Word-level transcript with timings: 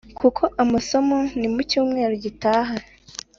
kuko 0.19 0.43
amasomo 0.63 1.17
nimucymweru 1.39 2.13
gitaha. 2.23 2.75